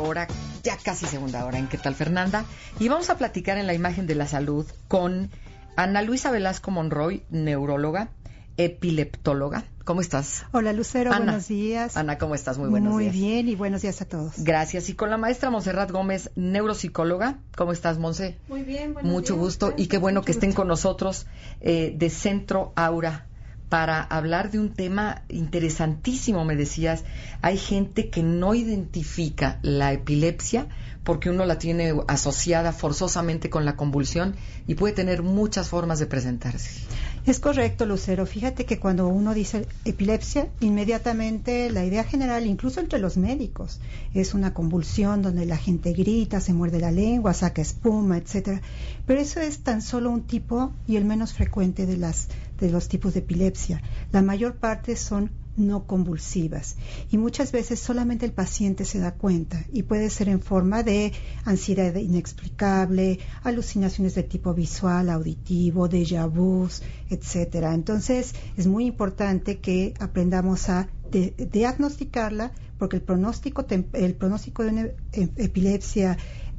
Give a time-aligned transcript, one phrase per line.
[0.00, 0.26] Hora,
[0.62, 2.44] ya casi segunda hora, en ¿Qué tal Fernanda?
[2.78, 5.30] Y vamos a platicar en la imagen de la salud con
[5.76, 8.10] Ana Luisa Velasco Monroy, neuróloga,
[8.56, 9.64] epileptóloga.
[9.84, 10.44] ¿Cómo estás?
[10.52, 11.24] Hola Lucero, Ana.
[11.24, 11.96] buenos días.
[11.96, 12.58] Ana, ¿cómo estás?
[12.58, 13.14] Muy buenos Muy días.
[13.14, 14.34] bien y buenos días a todos.
[14.38, 14.88] Gracias.
[14.88, 17.38] Y con la maestra Monserrat Gómez, neuropsicóloga.
[17.56, 18.38] ¿Cómo estás, Monse?
[18.48, 19.44] Muy bien, buenos Mucho días.
[19.44, 21.26] gusto y qué bueno que estén con nosotros
[21.60, 23.26] eh, de Centro Aura
[23.70, 27.04] para hablar de un tema interesantísimo, me decías.
[27.40, 30.66] Hay gente que no identifica la epilepsia
[31.04, 34.34] porque uno la tiene asociada forzosamente con la convulsión
[34.66, 36.82] y puede tener muchas formas de presentarse.
[37.26, 38.26] Es correcto, Lucero.
[38.26, 43.78] Fíjate que cuando uno dice epilepsia, inmediatamente la idea general, incluso entre los médicos,
[44.14, 48.62] es una convulsión donde la gente grita, se muerde la lengua, saca espuma, etcétera.
[49.06, 52.28] Pero eso es tan solo un tipo y el menos frecuente de las
[52.60, 53.82] de los tipos de epilepsia.
[54.12, 56.76] La mayor parte son no convulsivas
[57.10, 61.12] y muchas veces solamente el paciente se da cuenta y puede ser en forma de
[61.44, 67.74] ansiedad inexplicable, alucinaciones de tipo visual, auditivo, déjà vus, etcétera.
[67.74, 74.82] Entonces es muy importante que aprendamos a diagnosticarla porque el pronóstico el pronóstico de una
[75.12, 76.16] e- epilepsia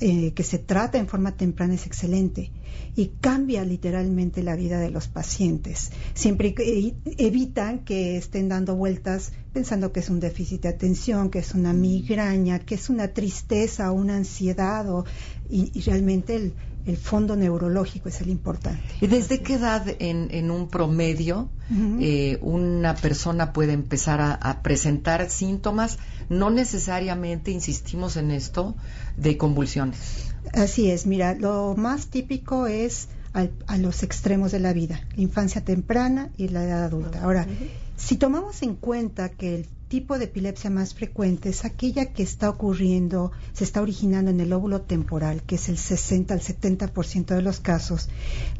[0.00, 2.52] eh, que se trata en forma temprana es excelente
[2.96, 5.90] y cambia literalmente la vida de los pacientes.
[6.14, 11.38] Siempre e- evitan que estén dando vueltas pensando que es un déficit de atención, que
[11.40, 15.04] es una migraña, que es una tristeza o una ansiedad o-
[15.48, 16.54] y, y realmente el,
[16.86, 18.82] el fondo neurológico es el importante.
[19.00, 21.48] ¿Y desde qué edad en, en un promedio
[22.00, 25.98] eh, una persona puede empezar a, a presentar síntomas?
[26.28, 28.74] No necesariamente, insistimos en esto,
[29.16, 30.33] de convulsiones.
[30.52, 35.22] Así es, mira, lo más típico es al- a los extremos de la vida, la
[35.22, 37.22] infancia temprana y la edad adulta.
[37.22, 37.46] Ahora,
[37.96, 42.50] si tomamos en cuenta que el tipo de epilepsia más frecuente es aquella que está
[42.50, 47.42] ocurriendo, se está originando en el lóbulo temporal, que es el 60 al 70% de
[47.42, 48.08] los casos,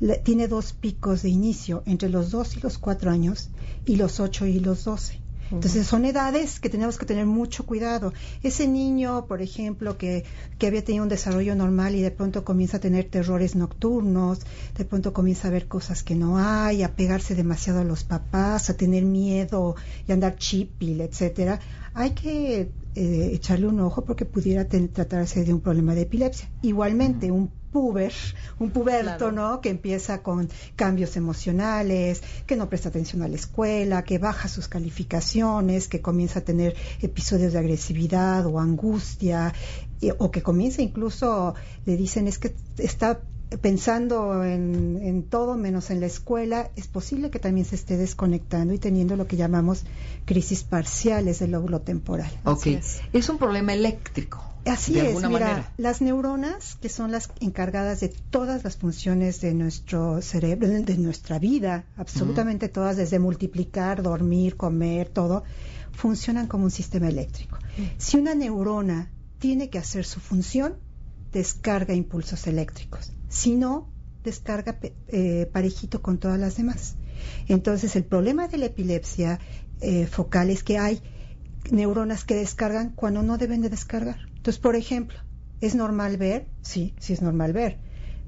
[0.00, 3.50] la- tiene dos picos de inicio entre los 2 y los 4 años
[3.84, 5.20] y los 8 y los 12.
[5.50, 8.12] Entonces son edades que tenemos que tener mucho cuidado.
[8.42, 10.24] Ese niño, por ejemplo, que,
[10.58, 14.40] que había tenido un desarrollo normal y de pronto comienza a tener terrores nocturnos,
[14.76, 18.70] de pronto comienza a ver cosas que no hay, a pegarse demasiado a los papás,
[18.70, 19.76] a tener miedo
[20.08, 21.60] y andar chipil, etcétera,
[21.92, 26.48] hay que eh, echarle un ojo porque pudiera ten- tratarse de un problema de epilepsia.
[26.62, 28.12] Igualmente, un puber,
[28.60, 29.32] un puberto, Claro.
[29.32, 29.60] ¿no?
[29.60, 34.68] Que empieza con cambios emocionales, que no presta atención a la escuela, que baja sus
[34.68, 39.52] calificaciones, que comienza a tener episodios de agresividad o angustia,
[40.00, 41.54] y- o que comienza incluso,
[41.84, 43.20] le dicen, es que está
[43.60, 48.72] pensando en, en todo menos en la escuela, es posible que también se esté desconectando
[48.72, 49.84] y teniendo lo que llamamos
[50.24, 52.30] crisis parciales del lóbulo temporal.
[52.44, 52.66] Ok.
[52.68, 53.00] es.
[53.12, 53.28] Es.
[53.28, 54.38] un problema eléctrico.
[54.66, 55.72] Así es, mira, manera.
[55.76, 61.38] las neuronas, que son las encargadas de todas las funciones de nuestro cerebro, de nuestra
[61.38, 65.44] vida, absolutamente todas, desde multiplicar, dormir, comer, todo,
[65.92, 67.58] funcionan como un sistema eléctrico.
[67.98, 70.76] Si una neurona tiene que hacer su función,
[71.32, 73.12] descarga impulsos eléctricos.
[73.28, 73.88] Si no,
[74.22, 76.96] descarga eh, parejito con todas las demás.
[77.48, 79.38] Entonces, el problema de la epilepsia
[79.80, 81.02] eh, focal es que hay
[81.70, 84.33] neuronas que descargan cuando no deben de descargar.
[84.44, 85.16] Entonces, por ejemplo,
[85.62, 86.46] ¿es normal ver?
[86.60, 87.78] Sí, sí es normal ver.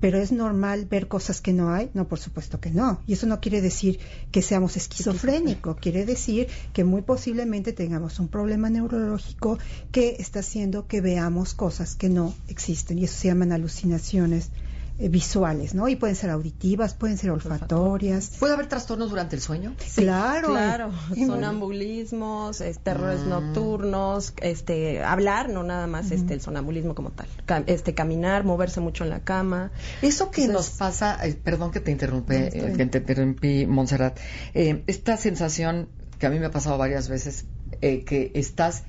[0.00, 1.90] Pero ¿es normal ver cosas que no hay?
[1.92, 3.02] No, por supuesto que no.
[3.06, 5.76] Y eso no quiere decir que seamos esquizofrénicos.
[5.76, 9.58] Quiere decir que muy posiblemente tengamos un problema neurológico
[9.92, 12.98] que está haciendo que veamos cosas que no existen.
[12.98, 14.50] Y eso se llaman alucinaciones
[14.98, 15.88] eh, visuales, ¿no?
[15.88, 18.32] Y pueden ser auditivas, pueden ser olfatorias.
[18.40, 19.74] ¿Puede haber trastornos durante el sueño?
[19.94, 20.48] Claro.
[20.48, 23.28] Claro, Y- sonambulismos, es, terrores Ah.
[23.40, 28.80] nocturnos, este, hablar, no nada más este, el sonambulismo como tal, Cam- este, caminar, moverse
[28.80, 29.70] mucho en la cama.
[30.02, 34.18] Eso que Entonces- nos pasa, eh, perdón que te interrumpe, eh, que te interrumpí, Montserrat,
[34.54, 37.44] eh, esta sensación que a mí me ha pasado varias veces,
[37.80, 38.84] eh, que estás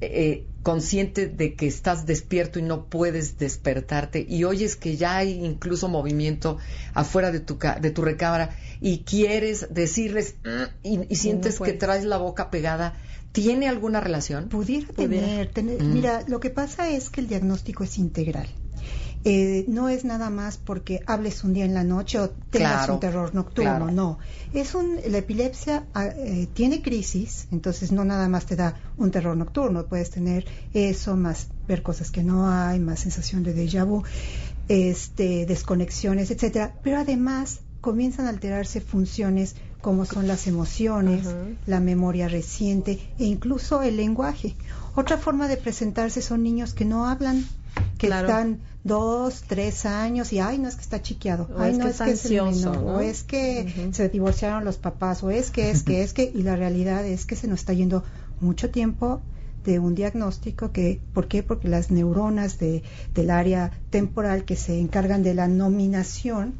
[0.00, 5.44] eh, consciente de que estás despierto y no puedes despertarte y oyes que ya hay
[5.44, 6.58] incluso movimiento
[6.94, 12.18] afuera de tu, de tu recámara y quieres decirles mm", y, sientes que traes la
[12.18, 12.94] boca pegada,
[13.32, 14.48] ¿tiene alguna relación?
[14.48, 15.82] Pudiera, tener.
[15.82, 15.92] Mm.
[15.92, 18.48] Mira, lo que pasa es que el diagnóstico es integral.
[19.24, 22.98] Eh, no es nada más porque hables un día en la noche o tengas un
[22.98, 24.18] terror nocturno, no.
[24.52, 29.12] Es un, la epilepsia ah, eh, tiene crisis, entonces no nada más te da un
[29.12, 33.84] terror nocturno, puedes tener eso, más ver cosas que no hay, más sensación de déjà
[33.86, 34.02] vu,
[34.68, 41.26] este, desconexiones, etcétera, pero además comienzan a alterarse funciones como son las emociones,
[41.66, 44.54] la memoria reciente e incluso el lenguaje.
[44.94, 47.44] Otra forma de presentarse son niños que no hablan,
[47.98, 51.98] que están dos, tres años y ay, no es que está chiqueado, ay, no es,
[51.98, 52.26] que, es
[52.66, 56.42] o es que se divorciaron los papás, o es que, es que, es que, y
[56.42, 58.02] la realidad es que se nos está yendo
[58.40, 59.20] mucho tiempo
[59.64, 61.42] de un diagnóstico que, ¿por qué?
[61.42, 62.82] Porque las neuronas de,
[63.14, 66.54] del área temporal que se encargan de la nominación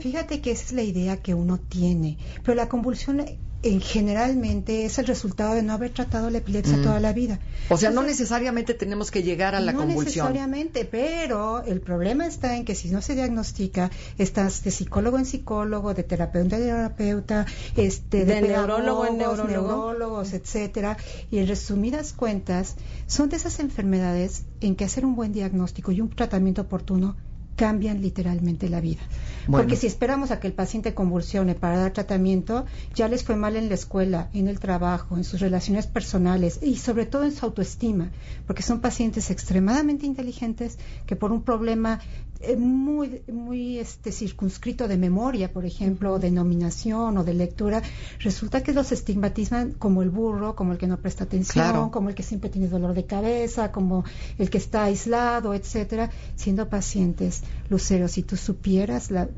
[0.00, 3.24] Fíjate que esa es la idea que uno tiene, pero la convulsión
[3.62, 6.82] en generalmente es el resultado de no haber tratado la epilepsia mm.
[6.82, 7.38] toda la vida.
[7.68, 10.26] O sea, no necesariamente tenemos que llegar a la convulsión.
[10.26, 15.18] No necesariamente, pero el problema está en que si no se diagnostica, estás de psicólogo
[15.18, 19.68] en psicólogo, de terapeuta en terapeuta, este, de, neurólogo en neurólogo.
[19.68, 20.96] neurólogos, etcétera.
[21.30, 22.76] Y en resumidas cuentas,
[23.06, 27.16] son de esas enfermedades en que hacer un buen diagnóstico y un tratamiento oportuno
[27.56, 29.02] cambian literalmente la vida.
[29.50, 32.64] Porque si esperamos a que el paciente convulsione para dar tratamiento,
[32.94, 36.76] ya les fue mal en la escuela, en el trabajo, en sus relaciones personales y
[36.76, 38.12] sobre todo en su autoestima,
[38.46, 42.00] porque son pacientes extremadamente inteligentes que por un problema
[42.42, 47.82] eh, muy, muy este, circunscrito de memoria, por ejemplo, o de nominación o de lectura,
[48.18, 52.14] resulta que los estigmatizan como el burro, como el que no presta atención, como el
[52.14, 54.04] que siempre tiene dolor de cabeza, como
[54.38, 57.42] el que está aislado, etcétera, siendo pacientes.
[57.68, 59.28] Lucero, si tú supieras, la,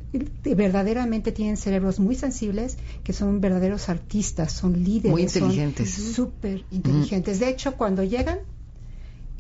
[0.43, 5.13] verdaderamente tienen cerebros muy sensibles, que son verdaderos artistas, son líderes.
[5.13, 5.91] Muy inteligentes.
[5.91, 7.39] Súper inteligentes.
[7.39, 8.39] De hecho, cuando llegan,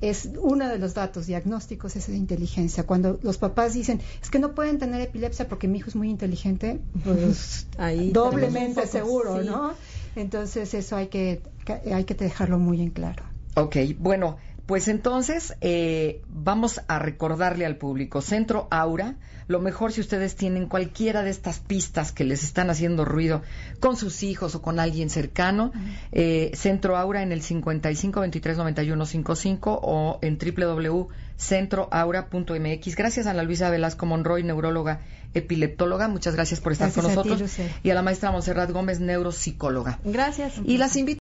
[0.00, 2.84] es uno de los datos diagnósticos es de inteligencia.
[2.84, 6.10] Cuando los papás dicen, es que no pueden tener epilepsia porque mi hijo es muy
[6.10, 9.74] inteligente, pues Ahí doblemente seguro, ¿no?
[10.16, 11.42] Entonces eso hay que,
[11.92, 13.24] hay que dejarlo muy en claro.
[13.56, 19.16] Ok, bueno, pues entonces eh, vamos a recordarle al público, Centro Aura,
[19.46, 23.42] lo mejor si ustedes tienen cualquiera de estas pistas que les están haciendo ruido
[23.78, 25.70] con sus hijos o con alguien cercano,
[26.12, 32.96] eh, Centro Aura en el 55 23 91 55 o en www.centroaura.mx.
[32.96, 35.00] Gracias a Ana Luisa Velasco Monroy, neuróloga
[35.34, 37.42] epileptóloga, muchas gracias por estar con nosotros.
[37.82, 39.98] y a la maestra Monserrat Gómez, neuropsicóloga.
[40.04, 40.54] Gracias.
[40.64, 41.20] Y las invito